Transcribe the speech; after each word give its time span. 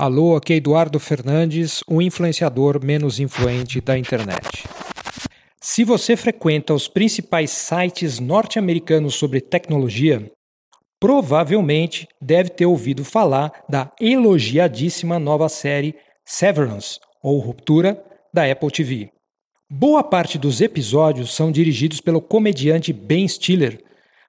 Alô, 0.00 0.36
aqui 0.36 0.52
é 0.52 0.56
Eduardo 0.58 1.00
Fernandes, 1.00 1.82
o 1.88 2.00
influenciador 2.00 2.78
menos 2.80 3.18
influente 3.18 3.80
da 3.80 3.98
internet. 3.98 4.62
Se 5.60 5.82
você 5.82 6.16
frequenta 6.16 6.72
os 6.72 6.86
principais 6.86 7.50
sites 7.50 8.20
norte-americanos 8.20 9.16
sobre 9.16 9.40
tecnologia, 9.40 10.30
provavelmente 11.00 12.06
deve 12.22 12.50
ter 12.50 12.64
ouvido 12.64 13.04
falar 13.04 13.50
da 13.68 13.90
elogiadíssima 14.00 15.18
nova 15.18 15.48
série 15.48 15.96
Severance, 16.24 17.00
ou 17.20 17.40
Ruptura, 17.40 18.00
da 18.32 18.48
Apple 18.48 18.70
TV. 18.70 19.10
Boa 19.68 20.04
parte 20.04 20.38
dos 20.38 20.60
episódios 20.60 21.34
são 21.34 21.50
dirigidos 21.50 22.00
pelo 22.00 22.22
comediante 22.22 22.92
Ben 22.92 23.26
Stiller, 23.26 23.82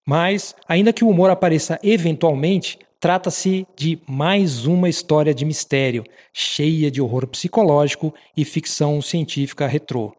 mas, 0.04 0.56
ainda 0.68 0.92
que 0.92 1.04
o 1.04 1.10
humor 1.10 1.30
apareça 1.30 1.80
eventualmente, 1.84 2.80
Trata-se 3.00 3.66
de 3.78 3.98
mais 4.06 4.66
uma 4.66 4.90
história 4.90 5.34
de 5.34 5.46
mistério, 5.46 6.04
cheia 6.34 6.92
de 6.92 7.02
horror 7.02 7.26
psicológico 7.28 8.14
e 8.36 8.44
ficção 8.44 9.02
científica 9.02 9.66
retrô. 9.68 10.14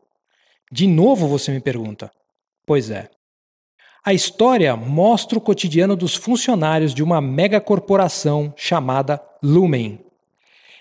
De 0.72 0.86
novo 0.86 1.28
você 1.28 1.52
me 1.52 1.60
pergunta? 1.60 2.10
Pois 2.64 2.91
é. 2.91 3.10
A 4.02 4.14
história 4.14 4.74
mostra 4.77 5.36
o 5.36 5.42
cotidiano 5.42 5.95
dos 5.95 6.14
funcionários 6.14 6.95
de 6.95 7.02
uma 7.02 7.20
megacorporação 7.20 8.55
chamada 8.56 9.22
Lumen. 9.42 10.00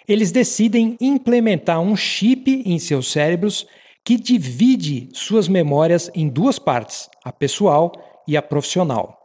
Eles 0.08 0.32
decidem 0.32 0.96
implementar 1.02 1.82
um 1.82 1.98
chip 1.98 2.64
em 2.66 2.80
seus 2.80 3.12
cérebros 3.12 3.68
que 4.06 4.16
divide 4.16 5.10
suas 5.12 5.50
memórias 5.50 6.10
em 6.16 6.30
duas 6.30 6.58
partes, 6.58 7.10
a 7.26 7.32
pessoal 7.34 7.92
e 8.26 8.38
a 8.38 8.42
profissional. 8.42 9.20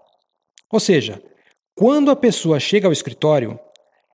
Ou 0.73 0.81
seja, 0.81 1.23
quando 1.75 2.11
a 2.11 2.17
pessoa 2.17 2.61
chega 2.61 2.87
ao 2.87 2.93
escritório, 2.93 3.59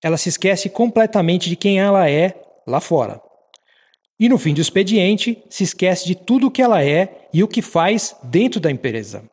ela 0.03 0.17
se 0.17 0.31
esquece 0.31 0.71
completamente 0.71 1.49
de 1.51 1.57
quem 1.57 1.79
ela 1.79 2.09
é 2.09 2.35
lá 2.67 2.81
fora. 2.81 3.21
E 4.19 4.29
no 4.29 4.39
fim 4.39 4.55
do 4.55 4.61
expediente, 4.61 5.43
se 5.49 5.65
esquece 5.65 6.07
de 6.07 6.15
tudo 6.15 6.47
o 6.47 6.51
que 6.51 6.63
ela 6.63 6.83
é 6.83 7.29
e 7.33 7.43
o 7.43 7.49
que 7.49 7.61
faz 7.61 8.17
dentro 8.23 8.61
da 8.61 8.71
empresa. 8.71 9.25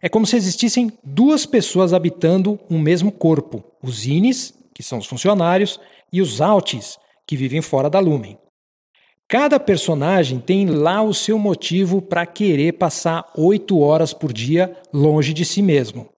É 0.00 0.08
como 0.08 0.26
se 0.26 0.36
existissem 0.36 0.92
duas 1.02 1.44
pessoas 1.44 1.92
habitando 1.92 2.58
um 2.70 2.78
mesmo 2.78 3.10
corpo: 3.12 3.64
os 3.82 4.06
ines, 4.06 4.54
que 4.74 4.82
são 4.82 4.98
os 4.98 5.06
funcionários, 5.06 5.80
e 6.12 6.22
os 6.22 6.40
outs, 6.40 6.98
que 7.26 7.36
vivem 7.36 7.60
fora 7.60 7.90
da 7.90 7.98
Lumen. 7.98 8.38
Cada 9.26 9.60
personagem 9.60 10.40
tem 10.40 10.66
lá 10.66 11.02
o 11.02 11.12
seu 11.12 11.38
motivo 11.38 12.00
para 12.00 12.24
querer 12.24 12.72
passar 12.72 13.30
oito 13.36 13.78
horas 13.80 14.14
por 14.14 14.32
dia 14.32 14.74
longe 14.92 15.34
de 15.34 15.44
si 15.44 15.60
mesmo. 15.60 16.08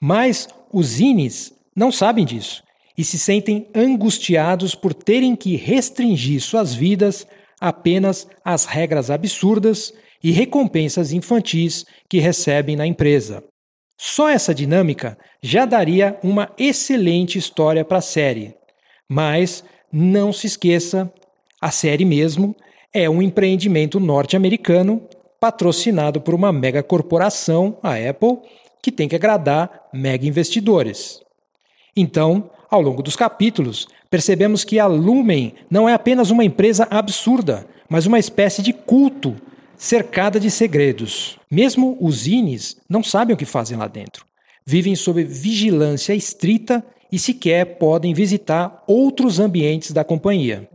Mas 0.00 0.48
os 0.72 1.00
INES 1.00 1.52
não 1.74 1.90
sabem 1.90 2.24
disso 2.24 2.62
e 2.96 3.04
se 3.04 3.18
sentem 3.18 3.68
angustiados 3.74 4.74
por 4.74 4.94
terem 4.94 5.36
que 5.36 5.56
restringir 5.56 6.40
suas 6.40 6.74
vidas 6.74 7.26
apenas 7.60 8.26
às 8.44 8.64
regras 8.64 9.10
absurdas 9.10 9.92
e 10.22 10.30
recompensas 10.30 11.12
infantis 11.12 11.84
que 12.08 12.18
recebem 12.18 12.76
na 12.76 12.86
empresa. 12.86 13.44
Só 13.98 14.28
essa 14.28 14.54
dinâmica 14.54 15.16
já 15.42 15.64
daria 15.64 16.18
uma 16.22 16.50
excelente 16.58 17.38
história 17.38 17.84
para 17.84 17.98
a 17.98 18.02
série. 18.02 18.54
Mas 19.08 19.64
não 19.92 20.32
se 20.32 20.46
esqueça, 20.46 21.12
a 21.60 21.70
série 21.70 22.04
mesmo 22.04 22.54
é 22.92 23.08
um 23.08 23.22
empreendimento 23.22 23.98
norte-americano 24.00 25.02
patrocinado 25.40 26.20
por 26.20 26.34
uma 26.34 26.52
megacorporação, 26.52 27.78
a 27.82 27.94
Apple, 27.94 28.38
que 28.86 28.92
tem 28.92 29.08
que 29.08 29.16
agradar 29.16 29.88
mega 29.92 30.24
investidores. 30.24 31.20
Então, 31.96 32.48
ao 32.70 32.80
longo 32.80 33.02
dos 33.02 33.16
capítulos, 33.16 33.88
percebemos 34.08 34.62
que 34.62 34.78
a 34.78 34.86
Lumen 34.86 35.54
não 35.68 35.88
é 35.88 35.92
apenas 35.92 36.30
uma 36.30 36.44
empresa 36.44 36.86
absurda, 36.88 37.66
mas 37.88 38.06
uma 38.06 38.16
espécie 38.16 38.62
de 38.62 38.72
culto 38.72 39.34
cercada 39.76 40.38
de 40.38 40.52
segredos. 40.52 41.36
Mesmo 41.50 41.98
os 42.00 42.28
INES 42.28 42.76
não 42.88 43.02
sabem 43.02 43.34
o 43.34 43.36
que 43.36 43.44
fazem 43.44 43.76
lá 43.76 43.88
dentro. 43.88 44.24
Vivem 44.64 44.94
sob 44.94 45.24
vigilância 45.24 46.14
estrita 46.14 46.86
e 47.10 47.18
sequer 47.18 47.78
podem 47.78 48.14
visitar 48.14 48.84
outros 48.86 49.40
ambientes 49.40 49.90
da 49.90 50.04
companhia. 50.04 50.68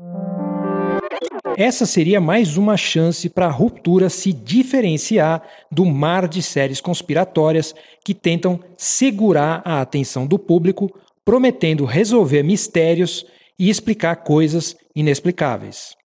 Essa 1.61 1.85
seria 1.85 2.19
mais 2.19 2.57
uma 2.57 2.75
chance 2.75 3.29
para 3.29 3.45
a 3.45 3.51
ruptura 3.51 4.09
se 4.09 4.33
diferenciar 4.33 5.43
do 5.71 5.85
mar 5.85 6.27
de 6.27 6.41
séries 6.41 6.81
conspiratórias 6.81 7.75
que 8.03 8.15
tentam 8.15 8.59
segurar 8.75 9.61
a 9.63 9.79
atenção 9.79 10.25
do 10.25 10.39
público, 10.39 10.89
prometendo 11.23 11.85
resolver 11.85 12.41
mistérios 12.41 13.27
e 13.59 13.69
explicar 13.69 14.15
coisas 14.23 14.75
inexplicáveis. 14.95 15.95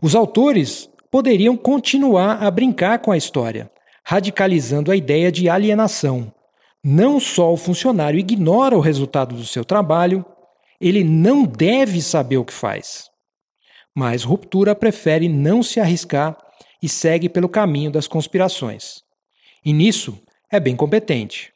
Os 0.00 0.14
autores 0.14 0.88
poderiam 1.10 1.58
continuar 1.58 2.42
a 2.42 2.50
brincar 2.50 3.00
com 3.00 3.12
a 3.12 3.16
história, 3.18 3.70
radicalizando 4.02 4.90
a 4.90 4.96
ideia 4.96 5.30
de 5.30 5.46
alienação. 5.46 6.32
Não 6.82 7.20
só 7.20 7.52
o 7.52 7.58
funcionário 7.58 8.18
ignora 8.18 8.78
o 8.78 8.80
resultado 8.80 9.34
do 9.34 9.44
seu 9.44 9.62
trabalho, 9.62 10.24
ele 10.80 11.04
não 11.04 11.44
deve 11.44 12.00
saber 12.00 12.38
o 12.38 12.46
que 12.46 12.54
faz. 12.54 13.11
Mas 13.94 14.24
Ruptura 14.24 14.74
prefere 14.74 15.28
não 15.28 15.62
se 15.62 15.78
arriscar 15.78 16.36
e 16.82 16.88
segue 16.88 17.28
pelo 17.28 17.48
caminho 17.48 17.90
das 17.90 18.06
conspirações. 18.06 19.02
E 19.64 19.72
nisso 19.72 20.20
é 20.50 20.58
bem 20.58 20.74
competente. 20.74 21.52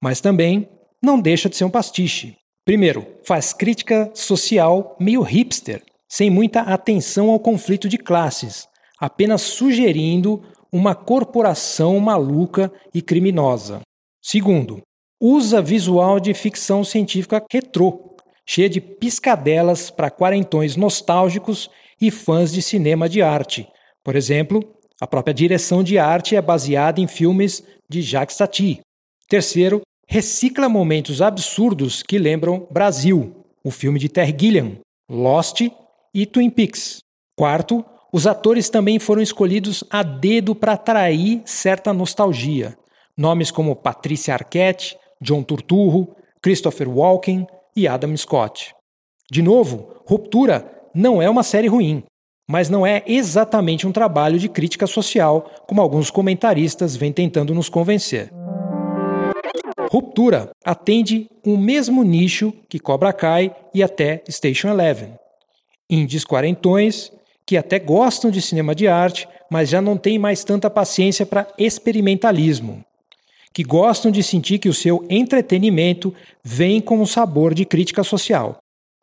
Mas 0.00 0.20
também 0.20 0.68
não 1.02 1.20
deixa 1.20 1.48
de 1.48 1.56
ser 1.56 1.64
um 1.64 1.70
pastiche. 1.70 2.36
Primeiro, 2.64 3.06
faz 3.24 3.52
crítica 3.52 4.10
social 4.14 4.96
meio 5.00 5.22
hipster, 5.22 5.82
sem 6.08 6.30
muita 6.30 6.60
atenção 6.60 7.30
ao 7.30 7.40
conflito 7.40 7.88
de 7.88 7.98
classes, 7.98 8.68
apenas 9.00 9.42
sugerindo 9.42 10.42
uma 10.70 10.94
corporação 10.94 11.98
maluca 11.98 12.72
e 12.94 13.02
criminosa. 13.02 13.80
Segundo, 14.22 14.80
usa 15.20 15.60
visual 15.60 16.20
de 16.20 16.32
ficção 16.34 16.84
científica 16.84 17.44
retrô, 17.50 18.11
cheia 18.46 18.68
de 18.68 18.80
piscadelas 18.80 19.90
para 19.90 20.10
quarentões 20.10 20.76
nostálgicos 20.76 21.70
e 22.00 22.10
fãs 22.10 22.52
de 22.52 22.60
cinema 22.60 23.08
de 23.08 23.22
arte. 23.22 23.68
Por 24.02 24.16
exemplo, 24.16 24.62
a 25.00 25.06
própria 25.06 25.34
direção 25.34 25.82
de 25.82 25.98
arte 25.98 26.36
é 26.36 26.42
baseada 26.42 27.00
em 27.00 27.06
filmes 27.06 27.62
de 27.88 28.02
Jacques 28.02 28.36
Tati. 28.36 28.80
Terceiro, 29.28 29.80
recicla 30.06 30.68
momentos 30.68 31.22
absurdos 31.22 32.02
que 32.02 32.18
lembram 32.18 32.66
Brasil, 32.70 33.44
o 33.64 33.70
filme 33.70 33.98
de 33.98 34.08
Terry 34.08 34.36
Gilliam, 34.38 34.78
Lost 35.08 35.60
e 36.14 36.26
Twin 36.26 36.50
Peaks. 36.50 36.98
Quarto, 37.36 37.84
os 38.12 38.26
atores 38.26 38.68
também 38.68 38.98
foram 38.98 39.22
escolhidos 39.22 39.82
a 39.88 40.02
dedo 40.02 40.54
para 40.54 40.74
atrair 40.74 41.42
certa 41.46 41.92
nostalgia. 41.92 42.76
Nomes 43.16 43.50
como 43.50 43.74
Patrícia 43.74 44.34
Arquette, 44.34 44.96
John 45.20 45.42
Turturro, 45.42 46.14
Christopher 46.42 46.88
Walken, 46.88 47.46
e 47.74 47.88
Adam 47.88 48.16
Scott. 48.16 48.74
De 49.30 49.42
novo, 49.42 49.94
Ruptura 50.06 50.70
não 50.94 51.22
é 51.22 51.28
uma 51.28 51.42
série 51.42 51.68
ruim, 51.68 52.02
mas 52.48 52.68
não 52.68 52.86
é 52.86 53.02
exatamente 53.06 53.86
um 53.86 53.92
trabalho 53.92 54.38
de 54.38 54.48
crítica 54.48 54.86
social, 54.86 55.50
como 55.66 55.80
alguns 55.80 56.10
comentaristas 56.10 56.96
vêm 56.96 57.12
tentando 57.12 57.54
nos 57.54 57.68
convencer. 57.68 58.30
Ruptura 59.90 60.50
atende 60.64 61.28
o 61.44 61.56
mesmo 61.56 62.02
nicho 62.02 62.52
que 62.68 62.78
Cobra 62.78 63.12
Kai 63.12 63.54
e 63.74 63.82
até 63.82 64.22
Station 64.28 64.68
Eleven. 64.68 65.14
Indies 65.88 66.24
quarentões 66.24 67.12
que 67.46 67.56
até 67.56 67.78
gostam 67.78 68.30
de 68.30 68.40
cinema 68.40 68.74
de 68.74 68.86
arte, 68.86 69.28
mas 69.50 69.68
já 69.68 69.82
não 69.82 69.96
têm 69.96 70.18
mais 70.18 70.44
tanta 70.44 70.70
paciência 70.70 71.26
para 71.26 71.46
experimentalismo 71.58 72.84
que 73.52 73.62
gostam 73.62 74.10
de 74.10 74.22
sentir 74.22 74.58
que 74.58 74.68
o 74.68 74.74
seu 74.74 75.04
entretenimento 75.08 76.14
vem 76.42 76.80
com 76.80 77.00
um 77.00 77.06
sabor 77.06 77.54
de 77.54 77.64
crítica 77.64 78.02
social, 78.02 78.58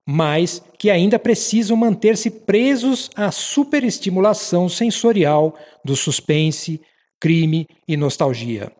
mas 0.07 0.63
que 0.77 0.89
ainda 0.89 1.19
precisam 1.19 1.77
manter-se 1.77 2.31
presos 2.31 3.09
à 3.15 3.31
superestimulação 3.31 4.67
sensorial 4.67 5.55
do 5.85 5.95
suspense, 5.95 6.81
crime 7.19 7.67
e 7.87 7.95
nostalgia. 7.95 8.71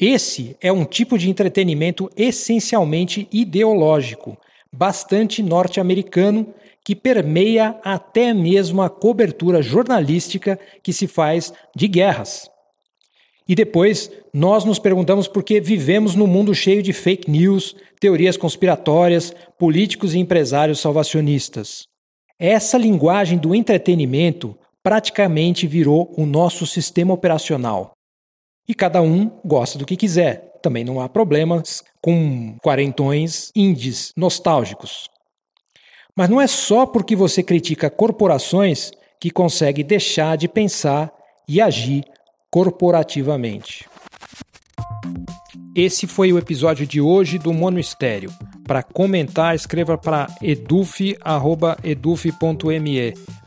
Esse 0.00 0.56
é 0.60 0.72
um 0.72 0.84
tipo 0.84 1.18
de 1.18 1.28
entretenimento 1.28 2.08
essencialmente 2.16 3.28
ideológico, 3.32 4.38
bastante 4.72 5.42
norte-americano, 5.42 6.54
que 6.84 6.94
permeia 6.94 7.78
até 7.84 8.32
mesmo 8.32 8.80
a 8.80 8.88
cobertura 8.88 9.60
jornalística 9.60 10.58
que 10.82 10.92
se 10.92 11.06
faz 11.06 11.52
de 11.76 11.88
guerras. 11.88 12.48
E 13.48 13.54
depois 13.54 14.10
nós 14.32 14.64
nos 14.64 14.78
perguntamos 14.78 15.26
por 15.26 15.42
que 15.42 15.58
vivemos 15.58 16.14
num 16.14 16.26
mundo 16.26 16.54
cheio 16.54 16.82
de 16.82 16.92
fake 16.92 17.30
news, 17.30 17.74
teorias 17.98 18.36
conspiratórias, 18.36 19.34
políticos 19.58 20.14
e 20.14 20.18
empresários 20.18 20.80
salvacionistas. 20.80 21.86
Essa 22.38 22.76
linguagem 22.76 23.38
do 23.38 23.54
entretenimento 23.54 24.56
praticamente 24.82 25.66
virou 25.66 26.12
o 26.16 26.26
nosso 26.26 26.66
sistema 26.66 27.14
operacional. 27.14 27.92
E 28.68 28.74
cada 28.74 29.00
um 29.00 29.30
gosta 29.42 29.78
do 29.78 29.86
que 29.86 29.96
quiser. 29.96 30.58
Também 30.62 30.84
não 30.84 31.00
há 31.00 31.08
problemas 31.08 31.82
com 32.02 32.54
quarentões 32.62 33.50
indies 33.56 34.12
nostálgicos. 34.16 35.08
Mas 36.14 36.28
não 36.28 36.40
é 36.40 36.46
só 36.46 36.84
porque 36.84 37.16
você 37.16 37.42
critica 37.42 37.88
corporações 37.88 38.90
que 39.20 39.30
consegue 39.30 39.82
deixar 39.82 40.36
de 40.36 40.48
pensar 40.48 41.12
e 41.48 41.60
agir 41.60 42.04
corporativamente. 42.50 43.88
Esse 45.74 46.06
foi 46.06 46.32
o 46.32 46.38
episódio 46.38 46.86
de 46.86 47.00
hoje 47.00 47.38
do 47.38 47.52
Mono 47.52 47.78
Estéreo. 47.78 48.32
Para 48.66 48.82
comentar, 48.82 49.54
escreva 49.54 49.96
para 49.96 50.26
eduf.eduf.me. 50.42 51.14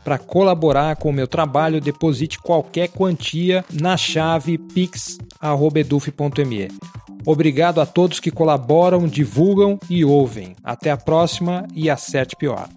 Para 0.02 0.18
colaborar 0.18 0.96
com 0.96 1.10
o 1.10 1.12
meu 1.12 1.28
trabalho, 1.28 1.80
deposite 1.80 2.38
qualquer 2.38 2.88
quantia 2.88 3.64
na 3.70 3.96
chave 3.96 4.56
pix.eduf.me. 4.58 5.22
Obrigado 7.24 7.80
a 7.80 7.86
todos 7.86 8.18
que 8.18 8.30
colaboram, 8.30 9.06
divulgam 9.06 9.78
e 9.88 10.04
ouvem. 10.04 10.56
Até 10.64 10.90
a 10.90 10.96
próxima 10.96 11.68
e 11.74 11.88
acerte 11.90 12.34
pior. 12.34 12.68